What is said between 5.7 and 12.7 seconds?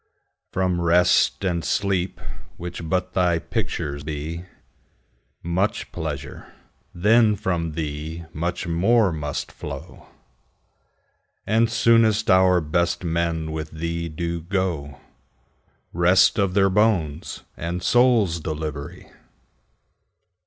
pleasure, then from thee much more must flow; And soonest our